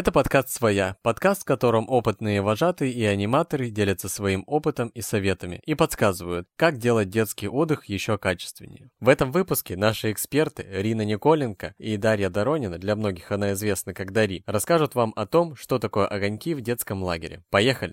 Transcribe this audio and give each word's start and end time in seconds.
Это 0.00 0.12
подкаст 0.12 0.48
«Своя», 0.48 0.96
подкаст, 1.02 1.42
в 1.42 1.44
котором 1.44 1.84
опытные 1.86 2.40
вожатые 2.40 2.90
и 2.90 3.04
аниматоры 3.04 3.68
делятся 3.68 4.08
своим 4.08 4.44
опытом 4.46 4.88
и 4.88 5.02
советами 5.02 5.60
и 5.66 5.74
подсказывают, 5.74 6.48
как 6.56 6.78
делать 6.78 7.10
детский 7.10 7.48
отдых 7.48 7.84
еще 7.84 8.16
качественнее. 8.16 8.88
В 8.98 9.10
этом 9.10 9.30
выпуске 9.30 9.76
наши 9.76 10.10
эксперты 10.10 10.66
Рина 10.70 11.02
Николенко 11.02 11.74
и 11.76 11.98
Дарья 11.98 12.30
Доронина, 12.30 12.78
для 12.78 12.96
многих 12.96 13.30
она 13.30 13.52
известна 13.52 13.92
как 13.92 14.14
Дари, 14.14 14.42
расскажут 14.46 14.94
вам 14.94 15.12
о 15.16 15.26
том, 15.26 15.54
что 15.54 15.78
такое 15.78 16.06
огоньки 16.06 16.54
в 16.54 16.62
детском 16.62 17.02
лагере. 17.02 17.42
Поехали! 17.50 17.92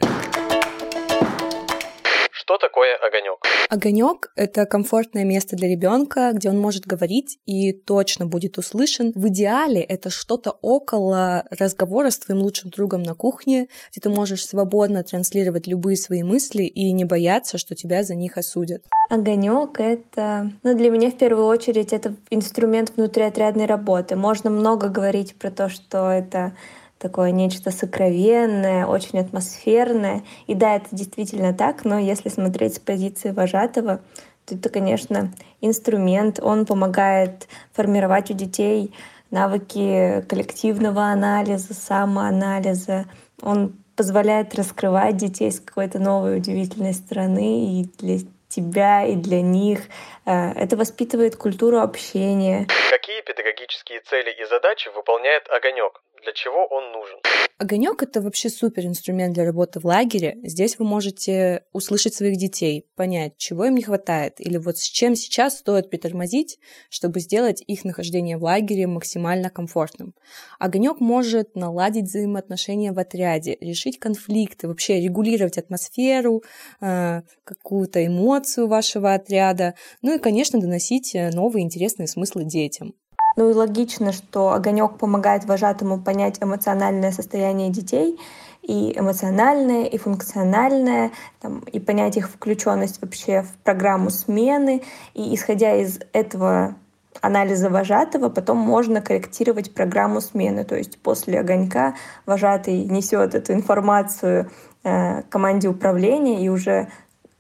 Что 2.48 2.58
такое 2.58 2.96
огонек? 3.06 3.40
Огонек— 3.70 4.32
это 4.38 4.66
комфортное 4.66 5.26
место 5.26 5.58
для 5.58 5.68
ребенка, 5.68 6.32
где 6.34 6.50
он 6.50 6.58
может 6.58 6.86
говорить 6.86 7.40
и 7.46 7.74
точно 7.74 8.26
будет 8.26 8.58
услышан. 8.58 9.12
В 9.16 9.28
идеале 9.28 9.82
это 9.82 10.10
что-то 10.10 10.58
около 10.62 11.44
разговора 11.50 12.10
с 12.10 12.18
твоим 12.20 12.42
лучшим 12.42 12.70
другом 12.70 13.04
на 13.04 13.16
кухне, 13.16 13.68
где 13.92 14.00
ты 14.00 14.10
можешь 14.10 14.46
свободно 14.46 15.04
транслировать 15.04 15.68
любые 15.68 15.98
свои 15.98 16.24
мысли 16.24 16.64
и 16.64 16.94
не 16.94 17.04
бояться, 17.04 17.58
что 17.58 17.76
тебя 17.76 18.04
за 18.04 18.16
них 18.16 18.38
осудят. 18.38 18.82
Огонек 19.10 19.82
это, 19.82 20.50
ну, 20.64 20.74
для 20.74 20.90
меня 20.90 21.12
в 21.12 21.18
первую 21.18 21.48
очередь 21.48 21.92
это 21.92 22.16
инструмент 22.30 22.94
внутриотрядной 22.96 23.66
работы. 23.66 24.16
Можно 24.16 24.52
много 24.52 24.88
говорить 24.88 25.38
про 25.38 25.52
то, 25.52 25.68
что 25.68 26.10
это 26.10 26.54
такое 27.00 27.32
нечто 27.32 27.72
сокровенное, 27.72 28.86
очень 28.86 29.20
атмосферное. 29.20 30.24
И 30.48 30.54
да, 30.54 30.76
это 30.76 30.88
действительно 30.92 31.54
так, 31.54 31.86
но 31.86 32.00
если 32.00 32.30
смотреть 32.30 32.76
с 32.76 32.80
позиции 32.80 33.32
вожатого, 33.32 34.02
то 34.46 34.56
это, 34.56 34.70
конечно, 34.70 35.32
инструмент. 35.62 36.40
Он 36.42 36.66
помогает 36.66 37.48
формировать 37.74 38.32
у 38.32 38.34
детей 38.34 38.94
навыки 39.30 40.26
коллективного 40.30 41.04
анализа, 41.04 41.74
самоанализа. 41.74 43.06
Он 43.42 43.76
позволяет 43.96 44.56
раскрывать 44.56 45.18
детей 45.18 45.52
с 45.52 45.60
какой-то 45.60 46.00
новой 46.00 46.38
удивительной 46.38 46.94
стороны 46.94 47.82
и 47.82 47.86
для 47.98 48.20
тебя, 48.48 49.06
и 49.06 49.16
для 49.16 49.42
них. 49.42 49.82
Э, 50.26 50.52
это 50.54 50.78
воспитывает 50.78 51.36
культуру 51.36 51.80
общения. 51.80 52.68
Какие 52.90 53.22
педагогические 53.22 54.02
цели 54.02 54.32
и 54.32 54.46
задачи 54.46 54.90
выполняет 54.96 55.50
огонек? 55.50 56.02
Для 56.28 56.34
чего 56.34 56.66
он 56.66 56.92
нужен? 56.92 57.20
Огонек 57.58 58.04
это 58.04 58.20
вообще 58.22 58.50
супер 58.50 58.86
инструмент 58.86 59.34
для 59.34 59.46
работы 59.46 59.80
в 59.80 59.86
лагере. 59.86 60.38
Здесь 60.44 60.78
вы 60.78 60.84
можете 60.84 61.64
услышать 61.72 62.16
своих 62.16 62.36
детей, 62.36 62.86
понять, 62.98 63.38
чего 63.38 63.64
им 63.64 63.76
не 63.76 63.82
хватает, 63.82 64.34
или 64.40 64.58
вот 64.58 64.78
с 64.78 64.84
чем 64.84 65.16
сейчас 65.16 65.60
стоит 65.60 65.90
притормозить, 65.90 66.60
чтобы 66.90 67.22
сделать 67.22 67.64
их 67.66 67.86
нахождение 67.86 68.38
в 68.38 68.44
лагере 68.44 68.88
максимально 68.88 69.50
комфортным. 69.50 70.16
Огонек 70.60 71.00
может 71.00 71.56
наладить 71.56 72.10
взаимоотношения 72.10 72.92
в 72.92 73.00
отряде, 73.00 73.58
решить 73.62 73.98
конфликты, 73.98 74.68
вообще 74.68 75.00
регулировать 75.00 75.58
атмосферу, 75.58 76.44
э, 76.82 77.22
какую-то 77.46 78.06
эмоцию 78.06 78.68
вашего 78.68 79.14
отряда, 79.14 79.76
ну 80.02 80.14
и, 80.14 80.20
конечно, 80.20 80.60
доносить 80.60 81.16
э, 81.16 81.30
новые 81.32 81.64
интересные 81.64 82.08
смыслы 82.08 82.44
детям. 82.44 82.96
Ну 83.38 83.52
и 83.52 83.54
логично, 83.54 84.12
что 84.12 84.52
огонек 84.52 84.98
помогает 84.98 85.46
вожатому 85.46 86.02
понять 86.02 86.42
эмоциональное 86.42 87.12
состояние 87.12 87.70
детей, 87.70 88.20
и 88.64 88.98
эмоциональное, 88.98 89.86
и 89.86 89.98
функциональное, 89.98 91.12
там, 91.40 91.60
и 91.60 91.80
понять 91.80 92.18
их 92.18 92.30
включенность 92.30 93.00
вообще 93.00 93.44
в 93.44 93.52
программу 93.64 94.10
смены. 94.10 94.82
И 95.14 95.36
исходя 95.36 95.76
из 95.76 96.00
этого 96.14 96.76
анализа 97.22 97.70
вожатого, 97.70 98.30
потом 98.30 98.58
можно 98.58 99.02
корректировать 99.02 99.74
программу 99.74 100.20
смены. 100.20 100.66
То 100.66 100.76
есть 100.76 101.00
после 101.00 101.40
огонька 101.40 101.96
вожатый 102.26 102.84
несет 102.86 103.36
эту 103.36 103.54
информацию 103.54 104.50
э, 104.84 105.22
команде 105.30 105.70
управления, 105.70 106.44
и 106.44 106.50
уже 106.50 106.90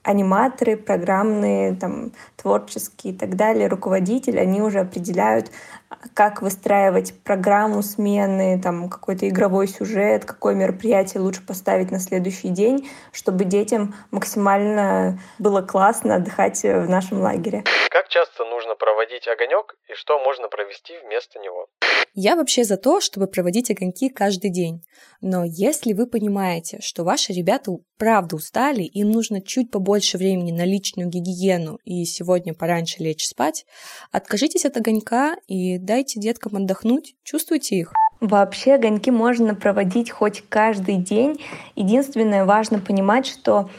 аниматоры, 0.08 0.78
программные, 0.78 1.76
там, 1.76 2.14
творческие 2.38 3.14
и 3.14 3.18
так 3.18 3.36
далее, 3.36 3.68
руководители, 3.68 4.38
они 4.38 4.62
уже 4.62 4.80
определяют, 4.80 5.52
как 6.14 6.42
выстраивать 6.42 7.14
программу 7.24 7.84
смены, 7.84 8.60
там, 8.62 8.90
какой-то 8.90 9.28
игровой 9.28 9.68
сюжет, 9.68 10.24
какое 10.24 10.56
мероприятие 10.56 11.22
лучше 11.22 11.46
поставить 11.46 11.92
на 11.92 12.00
следующий 12.00 12.50
день, 12.50 12.90
чтобы 13.12 13.44
детям 13.44 13.94
максимально 14.12 15.20
было 15.40 15.62
классно 15.62 16.16
отдыхать 16.16 16.64
в 16.64 16.90
нашем 16.90 17.22
лагере. 17.22 17.64
Как 17.90 18.08
часто 18.08 18.46
нужно 18.46 18.76
проводить 18.76 19.28
огонек 19.28 19.76
и 19.90 19.94
что 19.94 20.20
можно 20.20 20.48
провести 20.48 20.94
вместо 21.04 21.40
него? 21.40 21.68
Я 22.14 22.36
вообще 22.36 22.64
за 22.64 22.78
то, 22.78 23.00
чтобы 23.00 23.28
проводить 23.28 23.70
огоньки 23.70 24.10
каждый 24.10 24.52
день. 24.52 24.82
Но 25.22 25.44
если 25.46 25.94
вы 25.94 26.08
понимаете, 26.08 26.80
что 26.82 27.04
ваши 27.04 27.34
ребята 27.34 27.72
правда 27.98 28.36
устали, 28.36 28.84
им 28.84 29.12
нужно 29.12 29.42
чуть 29.42 29.72
побольше 29.72 30.18
времени 30.18 30.52
на 30.52 30.66
личную 30.66 31.10
гигиену 31.10 31.80
и 31.84 32.06
сегодня 32.06 32.54
пораньше 32.54 33.04
лечь 33.04 33.26
спать, 33.26 33.66
откажитесь 34.12 34.66
от 34.66 34.78
огонька 34.78 35.36
и 35.48 35.78
дайте 35.78 36.20
деткам 36.20 36.56
отдохнуть, 36.56 37.16
чувствуйте 37.24 37.76
их. 37.76 37.94
Вообще 38.20 38.74
огоньки 38.74 39.12
можно 39.12 39.54
проводить 39.54 40.10
хоть 40.10 40.44
каждый 40.50 40.96
день. 40.98 41.40
Единственное, 41.76 42.46
важно 42.46 42.80
понимать, 42.80 43.28
что 43.28 43.70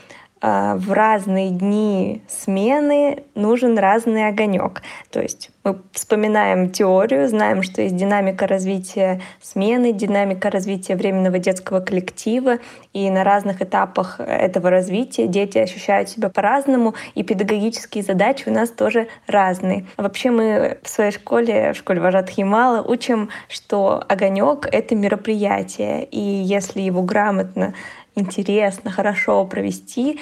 в 0.40 0.92
разные 0.92 1.50
дни 1.50 2.22
смены 2.28 3.24
нужен 3.34 3.78
разный 3.78 4.28
огонек. 4.28 4.82
То 5.10 5.20
есть 5.20 5.50
мы 5.64 5.80
вспоминаем 5.92 6.70
теорию, 6.70 7.28
знаем, 7.28 7.62
что 7.62 7.82
есть 7.82 7.96
динамика 7.96 8.46
развития 8.46 9.20
смены, 9.42 9.92
динамика 9.92 10.50
развития 10.50 10.96
временного 10.96 11.38
детского 11.38 11.80
коллектива, 11.80 12.58
и 12.92 13.10
на 13.10 13.24
разных 13.24 13.60
этапах 13.60 14.20
этого 14.20 14.70
развития 14.70 15.26
дети 15.26 15.58
ощущают 15.58 16.08
себя 16.08 16.30
по-разному, 16.30 16.94
и 17.14 17.22
педагогические 17.22 18.04
задачи 18.04 18.48
у 18.48 18.52
нас 18.52 18.70
тоже 18.70 19.08
разные. 19.26 19.86
Вообще 19.96 20.30
мы 20.30 20.78
в 20.82 20.88
своей 20.88 21.12
школе, 21.12 21.72
в 21.72 21.76
школе 21.76 22.00
вожатых 22.00 22.38
Ямала, 22.38 22.82
учим, 22.82 23.28
что 23.48 24.02
огонек— 24.08 24.66
это 24.72 24.94
мероприятие, 24.94 26.04
и 26.04 26.20
если 26.20 26.80
его 26.80 27.02
грамотно 27.02 27.74
интересно, 28.18 28.90
хорошо 28.90 29.44
провести, 29.44 30.20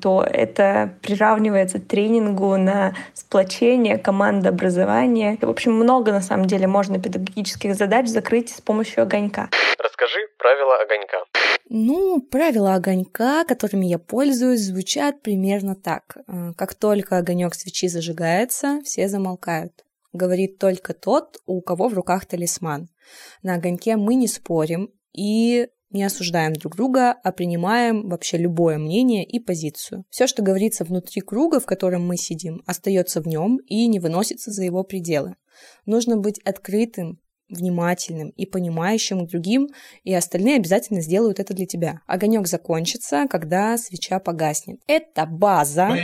то 0.00 0.22
это 0.22 0.94
приравнивается 1.02 1.78
тренингу 1.78 2.56
на 2.56 2.94
сплочение, 3.12 3.98
командообразование. 3.98 5.38
В 5.40 5.50
общем, 5.50 5.72
много 5.72 6.12
на 6.12 6.20
самом 6.20 6.46
деле 6.46 6.66
можно 6.66 7.00
педагогических 7.00 7.74
задач 7.74 8.06
закрыть 8.06 8.50
с 8.50 8.60
помощью 8.60 9.02
огонька. 9.02 9.48
Расскажи 9.78 10.18
правила 10.38 10.76
огонька. 10.82 11.18
Ну, 11.68 12.20
правила 12.20 12.74
огонька, 12.74 13.44
которыми 13.44 13.86
я 13.86 13.98
пользуюсь, 13.98 14.60
звучат 14.60 15.22
примерно 15.22 15.74
так. 15.74 16.16
Э, 16.28 16.52
как 16.56 16.74
только 16.74 17.16
огонек 17.16 17.54
свечи 17.54 17.88
зажигается, 17.88 18.80
все 18.84 19.08
замолкают. 19.08 19.72
Говорит 20.12 20.58
только 20.58 20.94
тот, 20.94 21.38
у 21.46 21.60
кого 21.62 21.88
в 21.88 21.94
руках 21.94 22.26
талисман. 22.26 22.88
На 23.42 23.54
огоньке 23.54 23.96
мы 23.96 24.14
не 24.14 24.28
спорим, 24.28 24.90
и 25.12 25.68
не 25.94 26.04
осуждаем 26.04 26.52
друг 26.52 26.76
друга, 26.76 27.12
а 27.12 27.32
принимаем 27.32 28.08
вообще 28.08 28.36
любое 28.36 28.78
мнение 28.78 29.24
и 29.24 29.40
позицию. 29.40 30.04
Все, 30.10 30.26
что 30.26 30.42
говорится 30.42 30.84
внутри 30.84 31.22
круга, 31.22 31.60
в 31.60 31.66
котором 31.66 32.06
мы 32.06 32.16
сидим, 32.16 32.62
остается 32.66 33.22
в 33.22 33.26
нем 33.26 33.58
и 33.66 33.86
не 33.86 34.00
выносится 34.00 34.50
за 34.50 34.64
его 34.64 34.84
пределы. 34.84 35.36
Нужно 35.86 36.16
быть 36.16 36.40
открытым, 36.40 37.20
внимательным 37.56 38.30
и 38.30 38.46
понимающим 38.46 39.26
к 39.26 39.30
другим, 39.30 39.68
и 40.04 40.14
остальные 40.14 40.56
обязательно 40.56 41.00
сделают 41.00 41.40
это 41.40 41.54
для 41.54 41.66
тебя. 41.66 42.00
Огонек 42.06 42.46
закончится, 42.46 43.26
когда 43.28 43.76
свеча 43.76 44.18
погаснет. 44.18 44.80
Это 44.86 45.26
база, 45.26 45.96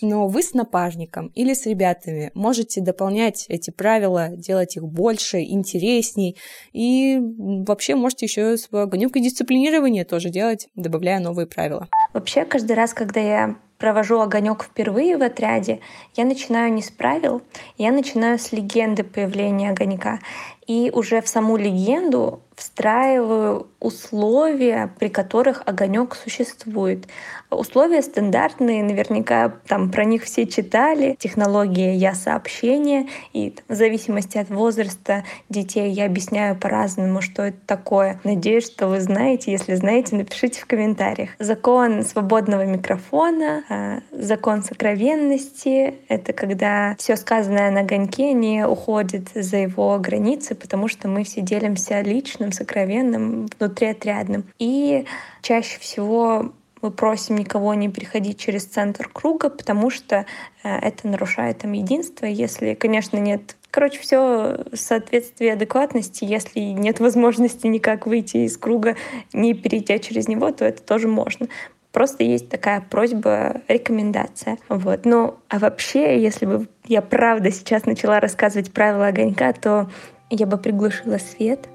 но 0.00 0.28
вы 0.28 0.42
с 0.42 0.54
напарником 0.54 1.28
или 1.34 1.54
с 1.54 1.66
ребятами 1.66 2.30
можете 2.34 2.80
дополнять 2.80 3.46
эти 3.48 3.70
правила, 3.70 4.28
делать 4.28 4.76
их 4.76 4.84
больше, 4.84 5.40
интересней, 5.40 6.36
и 6.72 7.18
вообще 7.20 7.94
можете 7.94 8.26
еще 8.26 8.56
с 8.56 8.68
огонек 8.72 9.16
и 9.16 9.20
дисциплинирование 9.20 10.04
тоже 10.04 10.30
делать, 10.30 10.68
добавляя 10.74 11.20
новые 11.20 11.46
правила. 11.46 11.88
Вообще, 12.12 12.44
каждый 12.44 12.72
раз, 12.72 12.94
когда 12.94 13.20
я 13.20 13.56
провожу 13.84 14.18
огонек 14.18 14.64
впервые 14.64 15.18
в 15.18 15.22
отряде, 15.22 15.80
я 16.16 16.24
начинаю 16.24 16.72
не 16.72 16.80
с 16.80 16.90
правил, 16.90 17.42
я 17.76 17.92
начинаю 17.92 18.38
с 18.38 18.50
легенды 18.50 19.04
появления 19.04 19.72
огонька. 19.72 20.20
И 20.66 20.90
уже 20.90 21.20
в 21.20 21.28
саму 21.28 21.58
легенду 21.58 22.40
встраиваю 22.56 23.68
условия, 23.80 24.90
при 24.98 25.08
которых 25.08 25.62
огонек 25.66 26.14
существует. 26.14 27.06
Условия 27.50 28.02
стандартные, 28.02 28.82
наверняка 28.82 29.52
там 29.68 29.90
про 29.90 30.04
них 30.04 30.24
все 30.24 30.46
читали. 30.46 31.16
Технология 31.18 31.94
я 31.94 32.14
сообщение, 32.14 33.06
и 33.32 33.50
там, 33.50 33.64
в 33.68 33.74
зависимости 33.74 34.38
от 34.38 34.48
возраста 34.50 35.24
детей 35.48 35.90
я 35.90 36.06
объясняю 36.06 36.56
по-разному, 36.56 37.20
что 37.20 37.42
это 37.42 37.58
такое. 37.66 38.20
Надеюсь, 38.24 38.66
что 38.66 38.88
вы 38.88 39.00
знаете. 39.00 39.52
Если 39.52 39.74
знаете, 39.74 40.16
напишите 40.16 40.60
в 40.60 40.66
комментариях. 40.66 41.30
Закон 41.38 42.02
свободного 42.02 42.64
микрофона, 42.64 43.64
а, 43.68 44.00
закон 44.10 44.62
сокровенности— 44.62 45.94
это 46.08 46.32
когда 46.32 46.94
все 46.98 47.16
сказанное 47.16 47.70
на 47.70 47.80
огоньке 47.80 48.32
не 48.32 48.66
уходит 48.66 49.28
за 49.34 49.58
его 49.58 49.98
границы, 49.98 50.54
потому 50.54 50.88
что 50.88 51.08
мы 51.08 51.24
все 51.24 51.40
делимся 51.40 52.00
лично 52.00 52.43
личным, 52.44 52.52
сокровенным, 52.52 53.46
внутриотрядным. 53.58 54.44
И 54.58 55.06
чаще 55.42 55.78
всего 55.78 56.52
мы 56.82 56.90
просим 56.90 57.36
никого 57.36 57.72
не 57.74 57.88
переходить 57.88 58.38
через 58.38 58.64
центр 58.66 59.08
круга, 59.08 59.48
потому 59.48 59.90
что 59.90 60.26
э, 60.62 60.76
это 60.78 61.08
нарушает 61.08 61.58
там 61.58 61.72
единство. 61.72 62.26
Если, 62.26 62.74
конечно, 62.74 63.18
нет 63.18 63.56
Короче, 63.70 63.98
все 63.98 64.58
соответствие 64.72 65.54
адекватности. 65.54 66.24
Если 66.24 66.60
нет 66.60 67.00
возможности 67.00 67.66
никак 67.66 68.06
выйти 68.06 68.36
из 68.46 68.56
круга, 68.56 68.94
не 69.32 69.52
перейти 69.52 69.98
через 70.00 70.28
него, 70.28 70.52
то 70.52 70.64
это 70.64 70.80
тоже 70.80 71.08
можно. 71.08 71.48
Просто 71.90 72.22
есть 72.22 72.48
такая 72.48 72.80
просьба, 72.82 73.62
рекомендация. 73.66 74.58
Вот. 74.68 75.04
Ну, 75.04 75.38
а 75.48 75.58
вообще, 75.58 76.22
если 76.22 76.46
бы 76.46 76.68
я 76.86 77.02
правда 77.02 77.50
сейчас 77.50 77.84
начала 77.84 78.20
рассказывать 78.20 78.72
правила 78.72 79.08
огонька, 79.08 79.52
то 79.54 79.90
я 80.30 80.46
бы 80.46 80.56
приглушила 80.56 81.18
свет, 81.18 81.68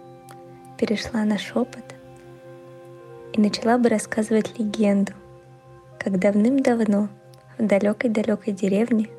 перешла 0.80 1.26
на 1.26 1.38
шепот 1.38 1.84
и 3.34 3.42
начала 3.42 3.78
бы 3.78 3.90
рассказывать 3.90 4.58
легенду, 4.58 5.12
как 6.00 6.18
давным-давно 6.18 7.10
в 7.58 7.68
далекой-далекой 7.68 8.54
деревне 8.54 9.10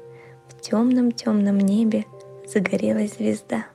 в 0.48 0.60
темном-темном 0.60 1.58
небе 1.58 2.06
загорелась 2.46 3.14
звезда. 3.14 3.66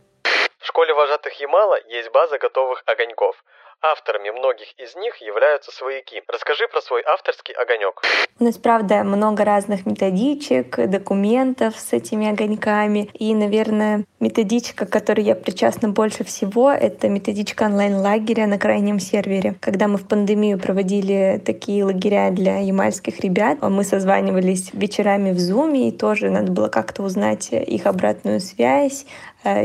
В 0.59 0.65
школе 0.65 0.93
вожатых 0.93 1.39
Ямала 1.39 1.77
есть 1.87 2.11
база 2.11 2.39
готовых 2.39 2.83
огоньков– 2.85 3.43
Авторами 3.81 4.31
многих 4.31 4.67
из 4.79 4.95
них 4.95 5.17
являются 5.17 5.71
свояки. 5.71 6.23
Расскажи 6.27 6.67
про 6.67 6.81
свой 6.81 7.03
авторский 7.05 7.53
огонек. 7.53 8.01
У 8.39 8.43
нас, 8.43 8.57
правда, 8.57 9.03
много 9.03 9.45
разных 9.45 9.85
методичек, 9.85 10.75
документов 10.89 11.75
с 11.77 11.93
этими 11.93 12.29
огоньками. 12.29 13.09
И, 13.13 13.33
наверное, 13.35 14.05
методичка, 14.19 14.85
к 14.85 14.89
которой 14.89 15.23
я 15.23 15.35
причастна 15.35 15.89
больше 15.89 16.23
всего, 16.23 16.71
это 16.71 17.09
методичка 17.09 17.63
онлайн-лагеря 17.63 18.47
на 18.47 18.57
крайнем 18.57 18.99
сервере. 18.99 19.55
Когда 19.61 19.87
мы 19.87 19.97
в 19.97 20.07
пандемию 20.07 20.59
проводили 20.59 21.41
такие 21.45 21.83
лагеря 21.85 22.31
для 22.31 22.57
ямальских 22.59 23.19
ребят, 23.19 23.59
мы 23.61 23.83
созванивались 23.83 24.73
вечерами 24.73 25.31
в 25.31 25.37
Zoom, 25.37 25.77
и 25.77 25.91
тоже 25.91 26.29
надо 26.29 26.51
было 26.51 26.69
как-то 26.69 27.03
узнать 27.03 27.49
их 27.51 27.85
обратную 27.85 28.39
связь, 28.39 29.05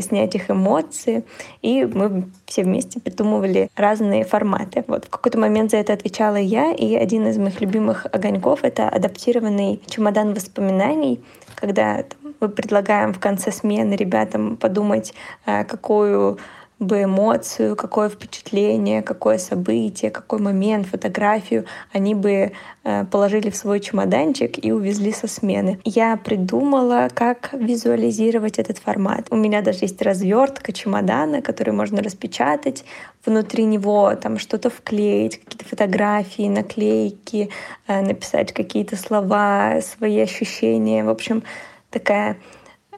снять 0.01 0.35
их 0.35 0.51
эмоции, 0.51 1.25
и 1.63 1.85
мы 1.85 2.29
все 2.47 2.63
вместе 2.65 3.01
придумывали 3.01 3.71
разные 3.77 4.25
форматы. 4.25 4.85
Вот 4.87 5.07
в 5.07 5.11
какой-то 5.11 5.39
момент 5.39 5.71
за 5.71 5.79
это 5.79 5.93
отвечала 5.93 6.37
я, 6.37 6.73
и 6.73 6.95
один 6.95 7.27
из 7.27 7.39
моих 7.39 7.61
любимых 7.61 8.07
огоньков— 8.13 8.61
это 8.63 8.89
адаптированный 8.89 9.81
чемодан 9.87 10.35
воспоминаний, 10.35 11.21
когда 11.55 12.05
мы 12.41 12.49
предлагаем 12.49 13.13
в 13.13 13.19
конце 13.19 13.53
смены 13.53 13.95
ребятам 13.95 14.57
подумать, 14.57 15.15
э, 15.47 15.65
какую 15.65 16.39
бы 16.81 17.05
эмоцию, 17.05 17.77
какое 17.77 18.09
впечатление, 18.09 19.03
какое 19.03 19.37
событие, 19.37 20.11
какой 20.11 20.41
момент, 20.41 20.87
фотографию 20.87 21.67
они 21.93 22.15
бы 22.15 22.53
э, 22.85 23.05
положили 23.05 23.51
в 23.51 23.57
свой 23.57 23.81
чемоданчик 23.81 24.65
и 24.65 24.73
увезли 24.73 25.13
со 25.13 25.29
смены. 25.29 25.79
Я 25.85 26.17
придумала, 26.17 27.09
как 27.15 27.51
визуализировать 27.53 28.59
этот 28.59 28.79
формат. 28.79 29.27
У 29.31 29.37
меня 29.37 29.61
даже 29.61 29.81
есть 29.83 30.01
развертка 30.01 30.73
чемодана, 30.73 31.43
который 31.43 31.75
можно 31.75 32.03
распечатать, 32.03 32.85
внутри 33.27 33.65
него 33.65 34.15
там 34.15 34.39
что-то 34.39 34.71
вклеить, 34.71 35.39
какие-то 35.39 35.67
фотографии, 35.67 36.49
наклейки, 36.49 37.51
э, 37.87 38.01
написать 38.01 38.55
какие-то 38.55 38.97
слова, 38.97 39.83
свои 39.83 40.19
ощущения. 40.19 41.05
В 41.05 41.11
общем, 41.11 41.43
такая 41.91 42.39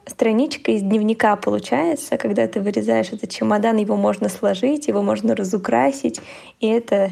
страничка 0.05 0.71
из 0.71 0.81
дневника 0.81 1.35
получается, 1.35 2.17
когда 2.17 2.47
ты 2.47 2.59
вырезаешь 2.59 3.11
этот 3.11 3.29
чемодан, 3.29 3.77
его 3.77 3.95
можно 3.95 4.29
сложить, 4.29 4.87
его 4.87 5.01
можно 5.01 5.35
разукрасить, 5.35 6.19
и 6.59 6.67
это 6.67 7.11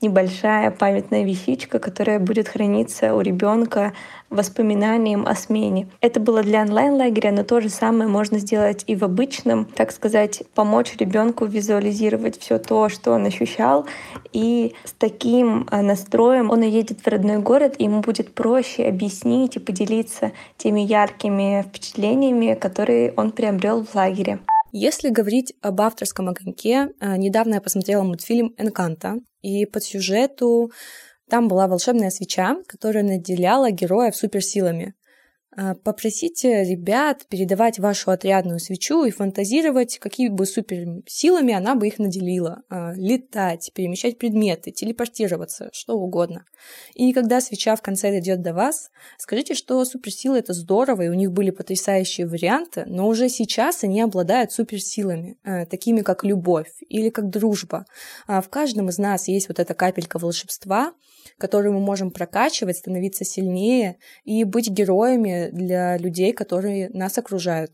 небольшая 0.00 0.70
памятная 0.70 1.24
вещичка, 1.24 1.78
которая 1.78 2.18
будет 2.18 2.48
храниться 2.48 3.14
у 3.14 3.20
ребенка 3.20 3.92
воспоминанием 4.28 5.26
о 5.26 5.34
смене. 5.34 5.88
Это 6.00 6.20
было 6.20 6.42
для 6.42 6.62
онлайн-лагеря, 6.62 7.32
но 7.32 7.44
то 7.44 7.60
же 7.60 7.68
самое 7.68 8.08
можно 8.08 8.38
сделать 8.38 8.84
и 8.86 8.96
в 8.96 9.04
обычном, 9.04 9.64
так 9.64 9.92
сказать, 9.92 10.42
помочь 10.54 10.96
ребенку 10.98 11.44
визуализировать 11.44 12.38
все 12.38 12.58
то, 12.58 12.88
что 12.88 13.12
он 13.12 13.26
ощущал. 13.26 13.86
И 14.32 14.74
с 14.84 14.92
таким 14.92 15.66
а, 15.70 15.82
настроем 15.82 16.50
он 16.50 16.60
уедет 16.60 17.00
в 17.00 17.06
родной 17.08 17.38
город, 17.38 17.76
и 17.78 17.84
ему 17.84 18.00
будет 18.00 18.34
проще 18.34 18.84
объяснить 18.86 19.56
и 19.56 19.60
поделиться 19.60 20.32
теми 20.56 20.80
яркими 20.80 21.64
впечатлениями, 21.66 22.54
которые 22.54 23.12
он 23.16 23.30
приобрел 23.30 23.84
в 23.84 23.94
лагере. 23.94 24.40
Если 24.72 25.10
говорить 25.10 25.54
об 25.62 25.80
авторском 25.80 26.28
огоньке, 26.28 26.90
э, 27.00 27.16
недавно 27.16 27.54
я 27.54 27.60
посмотрела 27.60 28.02
мультфильм 28.02 28.54
«Энканта», 28.58 29.16
и 29.42 29.64
по 29.64 29.80
сюжету 29.80 30.72
там 31.28 31.48
была 31.48 31.68
волшебная 31.68 32.10
свеча, 32.10 32.56
которая 32.66 33.04
наделяла 33.04 33.70
героев 33.70 34.16
суперсилами. 34.16 34.94
А, 35.58 35.74
попросите 35.74 36.64
ребят 36.64 37.26
передавать 37.28 37.78
вашу 37.78 38.10
отрядную 38.10 38.60
свечу 38.60 39.04
и 39.04 39.10
фантазировать, 39.10 39.98
какими 39.98 40.28
бы 40.28 40.44
суперсилами 40.44 41.54
она 41.54 41.74
бы 41.74 41.88
их 41.88 41.98
наделила. 41.98 42.62
А, 42.68 42.92
летать, 42.94 43.70
перемещать 43.74 44.18
предметы, 44.18 44.70
телепортироваться, 44.70 45.70
что 45.72 45.94
угодно. 45.94 46.44
И 46.94 47.12
когда 47.14 47.40
свеча 47.40 47.74
в 47.74 47.80
конце 47.80 48.10
дойдет 48.10 48.42
до 48.42 48.52
вас, 48.52 48.90
скажите, 49.16 49.54
что 49.54 49.82
суперсилы 49.86 50.38
это 50.38 50.52
здорово, 50.52 51.02
и 51.02 51.08
у 51.08 51.14
них 51.14 51.32
были 51.32 51.50
потрясающие 51.50 52.26
варианты, 52.26 52.84
но 52.86 53.08
уже 53.08 53.30
сейчас 53.30 53.82
они 53.82 54.02
обладают 54.02 54.52
суперсилами, 54.52 55.38
а, 55.42 55.64
такими 55.64 56.02
как 56.02 56.22
любовь 56.22 56.72
или 56.86 57.08
как 57.08 57.30
дружба. 57.30 57.86
В 58.28 58.46
каждом 58.50 58.90
из 58.90 58.98
нас 58.98 59.28
есть 59.28 59.48
вот 59.48 59.58
эта 59.58 59.72
капелька 59.72 60.18
волшебства, 60.18 60.92
которую 61.38 61.74
мы 61.74 61.80
можем 61.80 62.10
прокачивать, 62.10 62.76
становиться 62.76 63.24
сильнее 63.24 63.98
и 64.24 64.44
быть 64.44 64.68
героями 64.68 65.50
для 65.52 65.96
людей, 65.96 66.32
которые 66.32 66.90
нас 66.90 67.18
окружают. 67.18 67.72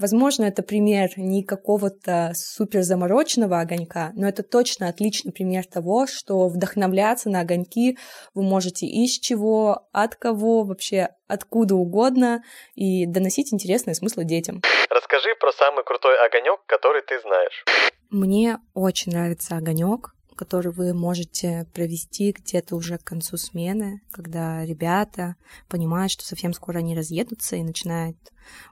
Возможно, 0.00 0.44
это 0.44 0.62
пример 0.62 1.10
не 1.18 1.44
какого-то 1.44 2.32
супер 2.34 2.82
замороченного 2.82 3.60
огонька, 3.60 4.12
но 4.14 4.26
это 4.26 4.42
точно 4.42 4.88
отличный 4.88 5.30
пример 5.30 5.66
того, 5.66 6.06
что 6.06 6.48
вдохновляться 6.48 7.28
на 7.28 7.40
огоньки 7.40 7.98
вы 8.32 8.42
можете 8.42 8.86
из 8.86 9.18
чего, 9.18 9.88
от 9.92 10.16
кого, 10.16 10.64
вообще 10.64 11.10
откуда 11.28 11.74
угодно 11.74 12.42
и 12.74 13.04
доносить 13.04 13.52
интересные 13.52 13.94
смыслы 13.94 14.24
детям. 14.24 14.62
Расскажи 14.88 15.34
про 15.38 15.52
самый 15.52 15.84
крутой 15.84 16.16
огонек, 16.24 16.60
который 16.64 17.02
ты 17.02 17.20
знаешь. 17.20 17.64
Мне 18.08 18.56
очень 18.72 19.12
нравится 19.12 19.58
огонек, 19.58 20.14
который 20.40 20.72
вы 20.72 20.94
можете 20.94 21.66
провести 21.74 22.32
где-то 22.32 22.74
уже 22.74 22.96
к 22.96 23.04
концу 23.04 23.36
смены, 23.36 24.00
когда 24.10 24.64
ребята 24.64 25.36
понимают, 25.68 26.10
что 26.10 26.24
совсем 26.24 26.54
скоро 26.54 26.78
они 26.78 26.96
разъедутся 26.96 27.56
и 27.56 27.62
начинают 27.62 28.16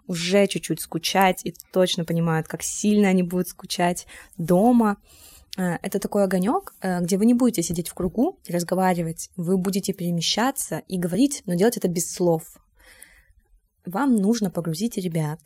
уже 0.07 0.47
чуть-чуть 0.47 0.81
скучать 0.81 1.45
и 1.45 1.55
точно 1.71 2.07
понимают, 2.07 2.49
как 2.49 2.63
сильно 2.63 3.11
они 3.11 3.23
будут 3.23 3.49
скучать 3.49 4.07
дома. 4.39 4.97
Э, 5.59 5.77
это 5.83 5.99
такой 5.99 6.25
огонек, 6.25 6.73
э, 6.81 7.03
где 7.03 7.19
вы 7.19 7.27
не 7.27 7.35
будете 7.35 7.63
сидеть 7.63 7.91
в 7.91 7.95
кругу 7.95 8.39
и 8.47 8.53
разговаривать, 8.55 9.29
вы 9.37 9.59
будете 9.59 9.93
перемещаться 9.93 10.79
и 10.89 10.97
говорить, 10.97 11.43
но 11.45 11.53
делать 11.53 11.77
это 11.77 11.89
без 11.89 12.11
слов. 12.11 12.45
Вам 13.85 14.17
нужно 14.17 14.51
погрузить 14.51 14.97
ребят 14.97 15.39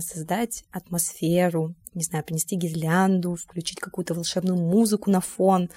создать 0.00 0.64
атмосферу, 0.70 1.74
не 1.96 2.04
знаю, 2.04 2.24
принести 2.24 2.56
гирлянду, 2.56 3.34
включить 3.34 3.80
какую-то 3.80 4.14
волшебную 4.14 4.56
музыку 4.56 5.10
на 5.10 5.20
фон, 5.20 5.70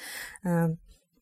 а, 0.44 0.76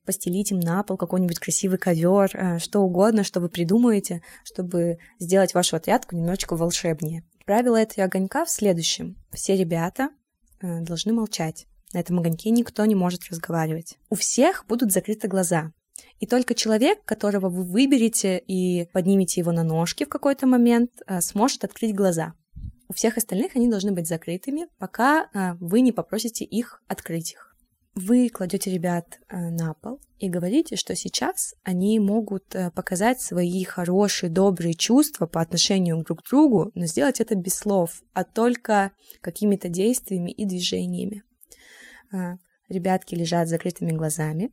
постелить 0.05 0.51
им 0.51 0.59
на 0.59 0.83
пол 0.83 0.97
какой-нибудь 0.97 1.39
красивый 1.39 1.77
ковер, 1.77 2.31
а, 2.33 2.59
что 2.59 2.81
угодно, 2.81 3.23
что 3.23 3.39
вы 3.39 3.49
придумаете, 3.49 4.21
чтобы 4.43 4.97
сделать 5.19 5.53
вашу 5.53 5.75
отрядку 5.75 6.15
немножечко 6.15 6.55
волшебнее. 6.55 7.23
Правило 7.45 7.77
этой 7.77 8.03
огонька 8.03 8.43
в 8.43 8.49
следующем. 8.49 9.15
Все 9.31 9.55
ребята 9.55 10.09
должны 10.61 11.13
молчать. 11.13 11.67
На 11.93 11.99
этом 11.99 12.19
огоньке 12.19 12.49
никто 12.49 12.83
не 12.85 12.95
может 12.95 13.29
разговаривать. 13.29 13.97
У 14.09 14.15
всех 14.15 14.65
будут 14.67 14.91
закрыты 14.91 15.27
глаза. 15.27 15.71
И 16.19 16.25
только 16.25 16.55
человек, 16.55 17.05
которого 17.05 17.47
вы 17.47 17.63
выберете 17.63 18.37
и 18.39 18.89
поднимете 18.91 19.39
его 19.41 19.51
на 19.51 19.63
ножки 19.63 20.03
в 20.03 20.09
какой-то 20.09 20.47
момент, 20.47 20.91
сможет 21.21 21.63
открыть 21.63 21.95
глаза. 21.95 22.33
У 22.89 22.93
всех 22.93 23.17
остальных 23.17 23.55
они 23.55 23.67
должны 23.67 23.91
быть 23.91 24.07
закрытыми, 24.07 24.67
пока 24.77 25.29
а, 25.33 25.57
вы 25.59 25.81
не 25.81 25.91
попросите 25.91 26.45
их 26.45 26.81
открыть 26.87 27.33
их. 27.33 27.55
Вы 27.95 28.29
кладете 28.29 28.71
ребят 28.71 29.19
а, 29.27 29.49
на 29.49 29.73
пол 29.73 29.99
и 30.19 30.29
говорите, 30.29 30.77
что 30.77 30.95
сейчас 30.95 31.55
они 31.63 31.99
могут 31.99 32.55
а, 32.55 32.71
показать 32.71 33.19
свои 33.19 33.63
хорошие, 33.65 34.29
добрые 34.29 34.73
чувства 34.73 35.25
по 35.25 35.41
отношению 35.41 36.01
друг 36.03 36.23
к 36.23 36.29
другу, 36.29 36.71
но 36.75 36.85
сделать 36.85 37.19
это 37.19 37.35
без 37.35 37.55
слов, 37.55 38.03
а 38.13 38.23
только 38.23 38.91
какими-то 39.21 39.67
действиями 39.67 40.31
и 40.31 40.45
движениями. 40.45 41.23
Ребятки 42.69 43.15
лежат 43.15 43.47
с 43.47 43.49
закрытыми 43.49 43.91
глазами, 43.91 44.51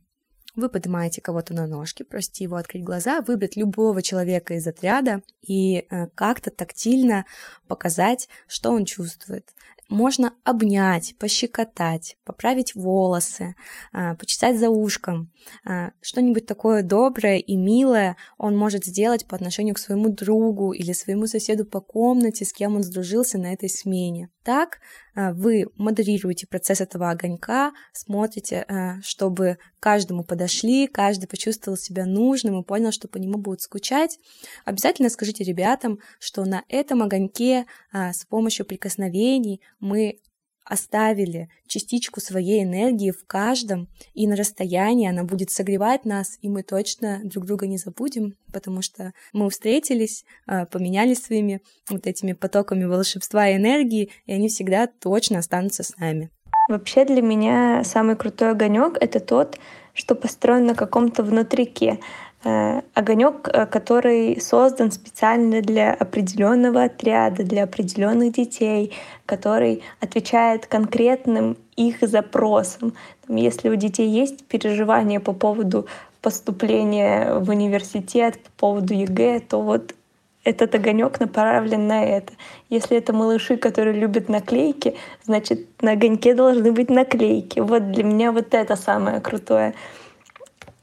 вы 0.55 0.69
поднимаете 0.69 1.21
кого-то 1.21 1.53
на 1.53 1.67
ножки, 1.67 2.03
просите 2.03 2.43
его 2.45 2.55
открыть 2.55 2.83
глаза, 2.83 3.21
выбрать 3.21 3.55
любого 3.55 4.01
человека 4.01 4.55
из 4.55 4.67
отряда 4.67 5.21
и 5.41 5.85
э, 5.89 6.07
как-то 6.15 6.51
тактильно 6.51 7.25
показать, 7.67 8.29
что 8.47 8.71
он 8.71 8.85
чувствует. 8.85 9.49
Можно 9.89 10.33
обнять, 10.43 11.15
пощекотать, 11.19 12.17
поправить 12.23 12.73
волосы, 12.73 13.55
а, 13.91 14.15
почесать 14.15 14.57
за 14.57 14.69
ушком. 14.69 15.31
А, 15.63 15.91
что-нибудь 16.01 16.47
такое 16.47 16.81
доброе 16.81 17.37
и 17.37 17.55
милое 17.55 18.17
он 18.39 18.57
может 18.57 18.83
сделать 18.83 19.27
по 19.27 19.35
отношению 19.35 19.75
к 19.75 19.79
своему 19.79 20.09
другу 20.09 20.71
или 20.71 20.91
своему 20.91 21.27
соседу 21.27 21.65
по 21.65 21.81
комнате, 21.81 22.45
с 22.45 22.53
кем 22.53 22.75
он 22.75 22.83
сдружился 22.83 23.37
на 23.37 23.53
этой 23.53 23.69
смене. 23.69 24.29
Так 24.45 24.79
а, 25.15 25.33
вы 25.33 25.65
модерируете 25.75 26.47
процесс 26.47 26.79
этого 26.79 27.09
огонька, 27.09 27.73
смотрите, 27.91 28.65
чтобы 29.03 29.57
каждому 29.79 30.23
подошли, 30.23 30.87
каждый 30.87 31.27
почувствовал 31.27 31.77
себя 31.77 32.05
нужным 32.05 32.61
и 32.61 32.63
понял, 32.63 32.91
что 32.91 33.07
по 33.07 33.17
нему 33.17 33.39
будут 33.39 33.61
скучать. 33.61 34.19
Обязательно 34.63 35.09
скажите 35.09 35.43
ребятам, 35.43 35.99
что 36.19 36.45
на 36.45 36.63
этом 36.69 37.01
огоньке 37.01 37.65
с 37.91 38.23
помощью 38.25 38.65
прикосновений 38.65 39.61
мы 39.79 40.19
оставили 40.65 41.49
частичку 41.67 42.19
своей 42.19 42.63
энергии 42.63 43.11
в 43.11 43.25
каждом, 43.25 43.87
и 44.13 44.27
на 44.27 44.35
расстоянии 44.35 45.07
она 45.07 45.23
будет 45.23 45.51
согревать 45.51 46.05
нас, 46.05 46.37
и 46.41 46.49
мы 46.49 46.63
точно 46.63 47.21
друг 47.23 47.45
друга 47.45 47.67
не 47.67 47.77
забудем, 47.77 48.35
потому 48.51 48.81
что 48.81 49.13
мы 49.31 49.49
встретились, 49.49 50.25
а, 50.47 50.65
поменялись 50.65 51.23
своими 51.23 51.61
вот 51.89 52.07
этими 52.07 52.33
потоками 52.33 52.85
волшебства 52.85 53.47
и 53.47 53.55
энергии, 53.55 54.09
и 54.25 54.33
они 54.33 54.49
всегда 54.49 54.87
точно 54.87 55.39
останутся 55.39 55.83
с 55.83 55.95
нами. 55.97 56.31
Вообще 56.67 57.05
для 57.05 57.21
меня 57.21 57.83
самый 57.83 58.15
крутой 58.15 58.51
огонек 58.51 58.97
это 58.99 59.19
тот, 59.19 59.59
что 59.93 60.15
построен 60.15 60.65
на 60.65 60.73
каком-то 60.73 61.23
внутрике. 61.23 61.99
Э, 62.47 62.81
огонек, 62.93 63.49
э, 63.51 63.65
который 63.65 64.39
создан 64.39 64.91
специально 64.91 65.61
для 65.61 65.91
определенного 65.91 66.83
отряда, 66.83 67.43
для 67.43 67.63
определенных 67.63 68.33
детей, 68.33 68.93
который 69.25 69.81
отвечает 69.99 70.67
конкретным 70.67 71.57
их 71.75 72.01
запросам. 72.01 72.93
Если 73.27 73.67
у 73.69 73.75
детей 73.75 74.07
есть 74.07 74.45
переживания 74.45 75.19
по 75.19 75.33
поводу 75.33 75.87
поступления 76.21 77.33
в 77.39 77.49
университет, 77.49 78.37
по 78.37 78.51
поводу 78.67 78.93
ЕГЭ, 78.93 79.39
то 79.39 79.61
вот 79.61 79.95
этот 80.43 80.75
огонек 80.75 81.19
направлен 81.19 81.87
на 81.87 82.05
это. 82.05 82.33
Если 82.69 82.95
это 82.95 83.11
малыши, 83.11 83.57
которые 83.57 83.99
любят 83.99 84.29
наклейки, 84.29 84.95
значит 85.23 85.81
на 85.81 85.93
огоньке 85.93 86.35
должны 86.35 86.71
быть 86.71 86.91
наклейки. 86.91 87.59
Вот 87.59 87.89
для 87.89 88.03
меня 88.03 88.31
вот 88.31 88.53
это 88.53 88.75
самое 88.75 89.19
крутое. 89.19 89.73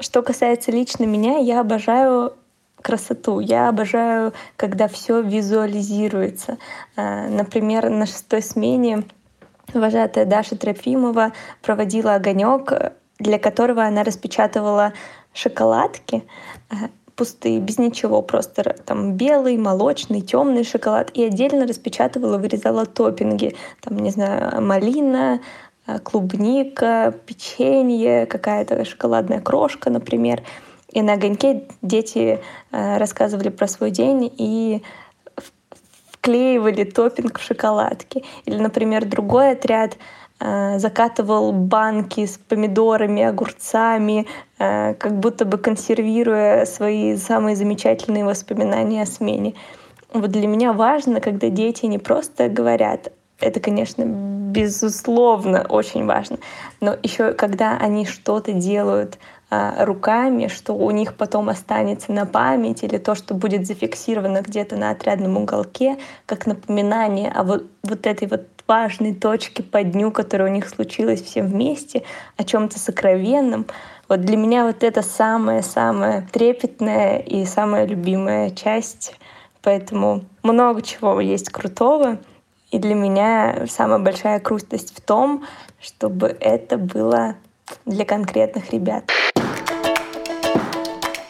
Что 0.02 0.23
касается 0.23 0.73
лично 0.73 1.04
меня, 1.04 1.38
я 1.38 1.61
обожаю 1.61 2.32
красоту. 2.82 3.38
Я 3.38 3.68
обожаю, 3.68 4.32
когда 4.56 4.88
все 4.88 5.23
визуализируется. 5.23 6.59
А, 6.97 7.28
например, 7.28 7.88
на 7.88 8.06
шестой 8.06 8.42
смене 8.42 9.04
вожатая 9.73 10.26
Даша 10.26 10.56
Трофимова 10.56 11.32
проводила 11.62 12.16
огонек, 12.16 12.73
для 13.21 13.38
которого 13.38 13.85
она 13.85 14.02
распечатывала 14.02 14.92
шоколадки 15.32 16.25
а, 16.68 16.88
пустые, 17.14 17.61
без 17.61 17.78
ничего, 17.78 18.23
просто 18.23 18.75
там 18.85 19.12
белый, 19.12 19.56
молочный, 19.56 20.21
темный 20.21 20.64
шоколад. 20.64 21.11
И 21.14 21.23
отдельно 21.23 21.66
распечатывала, 21.66 22.38
вырезала 22.38 22.87
топпинги. 22.87 23.54
Там, 23.80 23.99
не 23.99 24.11
знаю, 24.11 24.61
малина, 24.61 25.40
клубника, 26.04 27.14
печенье, 27.26 28.26
какая-то 28.26 28.84
шоколадная 28.84 29.40
крошка, 29.40 29.90
например. 29.90 30.42
И 30.92 31.02
на 31.02 31.14
огоньке 31.14 31.64
дети 31.80 32.40
э, 32.70 32.96
рассказывали 32.98 33.48
про 33.48 33.66
свой 33.66 33.90
день 33.90 34.32
и 34.36 34.82
вклеивали 36.10 36.84
топпинг 36.84 37.38
в 37.38 37.42
шоколадки. 37.42 38.24
Или, 38.44 38.58
например, 38.58 39.04
другой 39.06 39.52
отряд 39.52 39.96
э, 40.38 40.78
закатывал 40.78 41.52
банки 41.52 42.26
с 42.26 42.38
помидорами, 42.38 43.22
огурцами, 43.22 44.26
как 44.58 45.18
будто 45.18 45.44
бы 45.44 45.58
консервируя 45.58 46.66
свои 46.66 47.16
самые 47.16 47.56
замечательные 47.56 48.24
воспоминания 48.24 49.02
о 49.02 49.06
смене. 49.06 49.54
Вот 50.12 50.30
для 50.30 50.46
меня 50.46 50.72
важно, 50.72 51.20
когда 51.20 51.48
дети 51.48 51.86
не 51.86 51.98
просто 51.98 52.48
говорят, 52.48 53.10
это, 53.42 53.61
конечно, 53.61 54.04
безусловно, 54.04 55.66
очень 55.68 56.06
важно. 56.06 56.38
Но 56.80 56.96
еще 57.02 57.32
когда 57.32 57.76
они 57.76 58.06
что-то 58.06 58.52
делают 58.52 59.18
а, 59.50 59.84
руками, 59.84 60.46
что 60.46 60.72
у 60.72 60.90
них 60.90 61.14
потом 61.14 61.49
останется 61.49 62.12
на 62.12 62.25
память, 62.25 62.82
или 62.82 62.99
то, 62.99 63.14
что 63.14 63.34
будет 63.34 63.66
зафиксировано 63.66 64.42
где-то 64.42 64.76
на 64.76 64.90
отрядном 64.90 65.37
уголке, 65.37 65.99
как 66.26 66.46
напоминание 66.46 67.30
о 67.30 67.42
вот, 67.42 67.66
вот 67.82 68.06
этой 68.06 68.28
вот 68.28 68.46
важной 68.66 69.14
точке 69.14 69.62
по 69.62 69.82
дню, 69.82 70.11
которая 70.11 70.49
у 70.49 70.52
них 70.54 70.68
случилась 70.68 71.22
всем 71.22 71.49
вместе, 71.49 72.02
о 72.37 72.44
чем-то 72.44 72.78
сокровенном. 72.78 73.66
Вот 74.08 74.20
для 74.22 74.37
меня 74.37 74.64
вот 74.64 74.82
это 74.82 75.02
самая-самая 75.02 76.26
трепетная 76.32 77.18
и 77.18 77.44
самая 77.44 77.87
любимая 77.87 78.50
часть. 78.50 79.14
Поэтому 79.62 80.25
много 80.42 80.82
чего 80.82 81.20
есть 81.20 81.50
крутого. 81.50 82.18
И 82.73 82.79
для 82.79 82.95
меня 82.95 83.67
самая 83.69 83.99
большая 83.99 84.41
крутость 84.41 84.97
в 84.97 85.02
том, 85.02 85.45
чтобы 85.79 86.35
это 86.41 86.79
было 86.79 87.37
для 87.85 88.07
конкретных 88.07 88.73
ребят. 88.73 89.05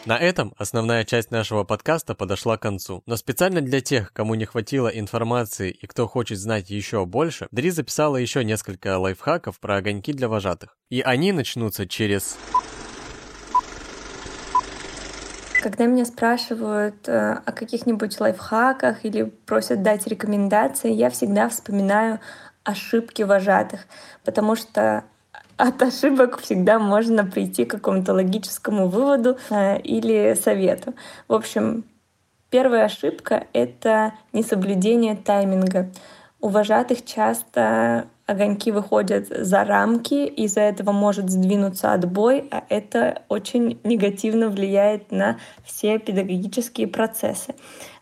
На 0.05 0.17
этом 0.17 0.53
основная 0.57 1.03
часть 1.03 1.31
нашего 1.31 1.65
подкаста 1.65 2.15
подошла 2.15 2.57
к 2.57 2.61
концу. 2.61 3.03
Но 3.05 3.17
специально 3.17 3.59
для 3.59 3.81
тех, 3.81 4.13
кому 4.13 4.35
не 4.35 4.45
хватило 4.45 4.87
информации 4.87 5.71
и 5.71 5.85
кто 5.85 6.07
хочет 6.07 6.39
знать 6.39 6.69
еще 6.69 7.05
больше, 7.05 7.47
Дри 7.51 7.71
записала 7.71 8.15
еще 8.15 8.45
несколько 8.45 8.97
лайфхаков 8.97 9.59
про 9.59 9.77
огоньки 9.77 10.13
для 10.13 10.29
вожатых. 10.29 10.77
И 10.89 11.01
они 11.01 11.33
начнутся 11.33 11.87
через... 11.87 12.37
Когда 15.63 15.85
меня 15.85 16.03
спрашивают 16.03 17.07
э, 17.07 17.39
о 17.45 17.51
каких-нибудь 17.53 18.19
лайфхаках 18.19 19.05
или 19.05 19.23
просят 19.45 19.81
дать 19.81 20.05
рекомендации, 20.07 20.91
я 20.91 21.09
всегда 21.09 21.47
вспоминаю 21.47 22.19
ошибки 22.65 23.21
вожатых, 23.21 23.87
потому 24.25 24.57
что 24.57 25.05
от 25.55 25.81
ошибок 25.81 26.41
всегда 26.41 26.79
можно 26.79 27.23
прийти 27.23 27.63
к 27.63 27.71
какому-то 27.71 28.13
логическому 28.13 28.89
выводу 28.89 29.37
э, 29.49 29.79
или 29.79 30.33
совету. 30.33 30.95
В 31.29 31.33
общем, 31.33 31.85
первая 32.49 32.83
ошибка— 32.83 33.47
это 33.53 34.15
несоблюдение 34.33 35.15
тайминга. 35.15 35.89
У 36.43 36.49
вожатых 36.49 37.05
часто 37.05 38.07
огоньки 38.25 38.69
выходят 38.69 39.27
за 39.29 39.63
рамки, 39.63 40.25
из-за 40.25 40.59
этого 40.59 40.91
может 40.91 41.29
сдвинуться 41.29 41.93
отбой, 41.93 42.49
а 42.51 42.65
это 42.67 43.21
очень 43.29 43.79
негативно 43.85 44.49
влияет 44.49 45.09
на 45.09 45.37
все 45.63 45.99
педагогические 45.99 46.87
процессы. 46.87 47.55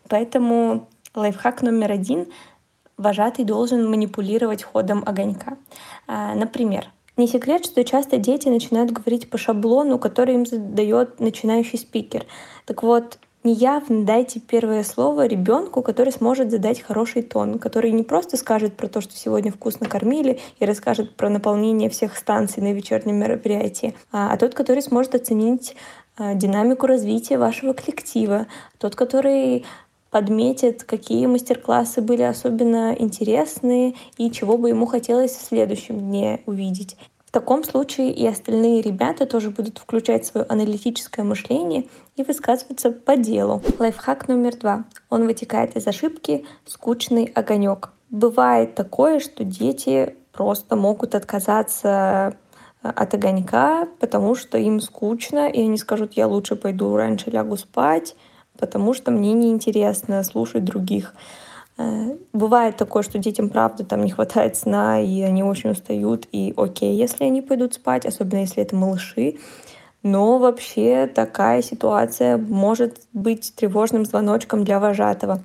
Поэтому 0.09 0.87
лайфхак 1.13 1.61
номер 1.61 1.91
один— 1.91 2.25
вожатый 2.97 3.45
должен 3.45 3.87
манипулировать 3.87 4.63
ходом 4.63 5.03
огонька. 5.05 5.59
А, 6.07 6.33
например, 6.33 6.87
не 7.17 7.27
секрет, 7.27 7.63
что 7.65 7.83
часто 7.83 8.17
дети 8.17 8.47
начинают 8.47 8.89
говорить 8.89 9.29
по 9.29 9.37
шаблону, 9.37 9.99
который 9.99 10.33
им 10.33 10.47
задает 10.47 11.19
начинающий 11.19 11.77
спикер. 11.77 12.25
Так 12.65 12.81
вот, 12.81 13.19
неявно 13.43 14.05
дайте 14.05 14.39
первое 14.39 14.83
слово 14.83 15.25
ребенку, 15.25 15.81
который 15.81 16.11
сможет 16.11 16.51
задать 16.51 16.81
хороший 16.81 17.21
тон, 17.23 17.59
который 17.59 17.91
не 17.91 18.03
просто 18.03 18.37
скажет 18.37 18.75
про 18.75 18.87
то, 18.87 19.01
что 19.01 19.15
сегодня 19.15 19.51
вкусно 19.51 19.87
кормили, 19.87 20.39
и 20.59 20.65
расскажет 20.65 21.15
про 21.15 21.29
наполнение 21.29 21.89
всех 21.89 22.17
станций 22.17 22.61
на 22.61 22.73
вечернем 22.73 23.17
мероприятии, 23.17 23.95
а, 24.11 24.33
а 24.33 24.37
тот, 24.37 24.53
который 24.53 24.81
сможет 24.81 25.15
оценить 25.15 25.75
а, 26.17 26.33
динамику 26.33 26.87
развития 26.87 27.37
вашего 27.37 27.73
коллектива, 27.73 28.47
тот, 28.77 28.95
который 28.95 29.65
подметит, 30.11 30.83
какие 30.83 31.25
мастер-классы 31.25 32.01
были 32.01 32.21
особенно 32.23 32.93
интересные 32.93 33.95
и 34.17 34.29
чего 34.29 34.57
бы 34.57 34.69
ему 34.69 34.85
хотелось 34.85 35.31
в 35.31 35.41
следующем 35.41 35.99
дне 35.99 36.41
увидеть. 36.45 36.97
В 37.31 37.33
таком 37.33 37.63
случае 37.63 38.11
и 38.11 38.27
остальные 38.27 38.81
ребята 38.81 39.25
тоже 39.25 39.51
будут 39.51 39.77
включать 39.77 40.25
свое 40.25 40.45
аналитическое 40.49 41.23
мышление 41.23 41.85
и 42.17 42.23
высказываться 42.23 42.91
по 42.91 43.15
делу. 43.15 43.61
Лайфхак 43.79 44.27
номер 44.27 44.57
два. 44.57 44.83
Он 45.09 45.25
вытекает 45.25 45.77
из 45.77 45.87
ошибки 45.87 46.45
«скучный 46.65 47.23
огонек». 47.33 47.93
Бывает 48.09 48.75
такое, 48.75 49.21
что 49.21 49.45
дети 49.45 50.17
просто 50.33 50.75
могут 50.75 51.15
отказаться 51.15 52.35
э, 52.83 52.89
от 52.89 53.13
огонька, 53.13 53.87
потому 54.01 54.35
что 54.35 54.57
им 54.57 54.81
скучно, 54.81 55.47
и 55.47 55.61
они 55.61 55.77
скажут, 55.77 56.15
я 56.15 56.27
лучше 56.27 56.57
пойду 56.57 56.97
раньше 56.97 57.29
лягу 57.29 57.55
спать, 57.55 58.13
потому 58.59 58.93
что 58.93 59.09
мне 59.11 59.31
неинтересно 59.31 60.21
слушать 60.25 60.65
других. 60.65 61.13
Э, 61.81 62.15
бывает 62.33 62.77
такое, 62.77 63.03
что 63.03 63.17
детям, 63.17 63.49
правда, 63.49 63.83
там 63.83 64.03
не 64.03 64.11
хватает 64.11 64.55
сна, 64.55 65.01
и 65.01 65.21
они 65.21 65.43
очень 65.43 65.71
устают, 65.71 66.27
и 66.31 66.53
окей, 66.55 66.95
если 66.95 67.23
они 67.25 67.41
пойдут 67.41 67.73
спать, 67.73 68.05
особенно 68.05 68.39
если 68.39 68.63
это 68.63 68.75
малыши. 68.75 69.37
Но 70.03 70.39
вообще 70.39 71.07
такая 71.07 71.61
ситуация 71.61 72.37
может 72.37 73.01
быть 73.13 73.53
тревожным 73.55 74.05
звоночком 74.05 74.63
для 74.63 74.79
вожатого. 74.79 75.41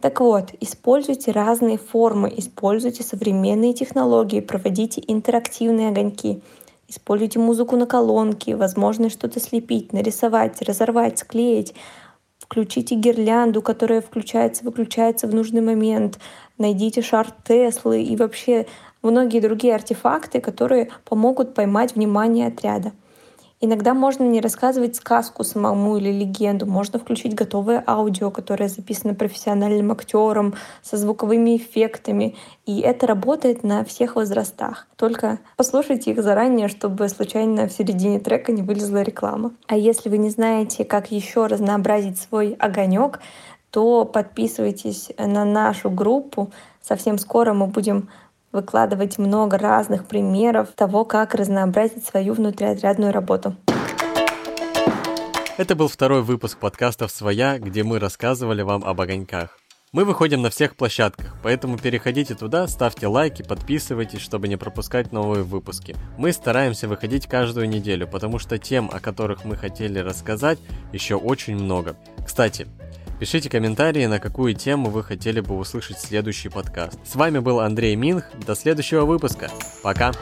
Так 0.00 0.20
вот, 0.20 0.52
используйте 0.60 1.32
разные 1.32 1.78
формы, 1.78 2.32
используйте 2.36 3.02
современные 3.02 3.72
технологии, 3.72 4.40
проводите 4.40 5.02
интерактивные 5.06 5.88
огоньки, 5.88 6.42
используйте 6.86 7.38
музыку 7.38 7.76
на 7.76 7.86
колонке, 7.86 8.54
возможно 8.54 9.10
что-то 9.10 9.40
слепить, 9.40 9.92
нарисовать, 9.92 10.62
разорвать, 10.62 11.18
склеить, 11.18 11.74
включите 12.46 12.94
гирлянду, 12.94 13.60
которая 13.60 14.00
включается, 14.00 14.64
выключается 14.64 15.26
в 15.26 15.34
нужный 15.34 15.60
момент, 15.60 16.18
найдите 16.58 17.02
шар 17.02 17.26
Теслы 17.44 18.02
и 18.02 18.16
вообще 18.16 18.66
многие 19.02 19.40
другие 19.40 19.74
артефакты, 19.74 20.40
которые 20.40 20.90
помогут 21.04 21.54
поймать 21.54 21.94
внимание 21.94 22.46
отряда. 22.48 22.92
Иногда 23.58 23.94
можно 23.94 24.22
не 24.22 24.42
рассказывать 24.42 24.96
сказку 24.96 25.42
самому 25.42 25.96
или 25.96 26.12
легенду, 26.12 26.66
можно 26.66 26.98
включить 26.98 27.34
готовое 27.34 27.82
аудио, 27.86 28.30
которое 28.30 28.68
записано 28.68 29.14
профессиональным 29.14 29.92
актером, 29.92 30.54
со 30.82 30.98
звуковыми 30.98 31.56
эффектами, 31.56 32.34
и 32.66 32.80
это 32.80 33.06
работает 33.06 33.62
на 33.62 33.82
всех 33.84 34.16
возрастах. 34.16 34.86
Только 34.96 35.38
послушайте 35.56 36.10
их 36.10 36.22
заранее, 36.22 36.68
чтобы 36.68 37.08
случайно 37.08 37.66
в 37.66 37.72
середине 37.72 38.20
трека 38.20 38.52
не 38.52 38.62
вылезла 38.62 39.00
реклама. 39.00 39.52
А 39.68 39.76
если 39.76 40.10
вы 40.10 40.18
не 40.18 40.28
знаете, 40.28 40.84
как 40.84 41.10
еще 41.10 41.46
разнообразить 41.46 42.18
свой 42.18 42.52
огонек, 42.58 43.20
то 43.70 44.04
подписывайтесь 44.04 45.10
на 45.18 45.44
нашу 45.46 45.90
группу. 45.90 46.50
Совсем 46.82 47.18
скоро 47.18 47.54
мы 47.54 47.66
будем 47.66 48.10
выкладывать 48.56 49.18
много 49.18 49.58
разных 49.58 50.06
примеров 50.06 50.70
того, 50.74 51.04
как 51.04 51.34
разнообразить 51.34 52.04
свою 52.04 52.34
внутриотрядную 52.34 53.12
работу. 53.12 53.54
Это 55.58 55.74
был 55.74 55.88
второй 55.88 56.22
выпуск 56.22 56.58
подкастов 56.58 57.10
«Своя», 57.10 57.58
где 57.58 57.82
мы 57.82 57.98
рассказывали 57.98 58.62
вам 58.62 58.84
об 58.84 59.00
огоньках. 59.00 59.58
Мы 59.92 60.04
выходим 60.04 60.42
на 60.42 60.50
всех 60.50 60.76
площадках, 60.76 61.36
поэтому 61.42 61.78
переходите 61.78 62.34
туда, 62.34 62.66
ставьте 62.68 63.06
лайки, 63.06 63.42
подписывайтесь, 63.42 64.20
чтобы 64.20 64.48
не 64.48 64.56
пропускать 64.56 65.12
новые 65.12 65.44
выпуски. 65.44 65.96
Мы 66.18 66.32
стараемся 66.32 66.88
выходить 66.88 67.26
каждую 67.26 67.68
неделю, 67.68 68.06
потому 68.06 68.38
что 68.38 68.58
тем, 68.58 68.90
о 68.92 69.00
которых 69.00 69.44
мы 69.44 69.56
хотели 69.56 69.98
рассказать, 70.00 70.58
еще 70.92 71.14
очень 71.14 71.54
много. 71.54 71.96
Кстати, 72.26 72.66
Пишите 73.18 73.48
комментарии, 73.48 74.04
на 74.04 74.20
какую 74.20 74.54
тему 74.54 74.90
вы 74.90 75.02
хотели 75.02 75.40
бы 75.40 75.56
услышать 75.56 75.98
следующий 75.98 76.50
подкаст. 76.50 76.98
С 77.04 77.14
вами 77.14 77.38
был 77.38 77.60
Андрей 77.60 77.96
Минх. 77.96 78.24
До 78.46 78.54
следующего 78.54 79.06
выпуска. 79.06 79.50
Пока. 79.82 80.12